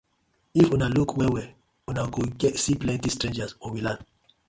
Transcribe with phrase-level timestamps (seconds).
[0.61, 1.49] If una luuk well well
[1.91, 2.23] uno go
[2.63, 4.03] see plenty strangers for we land.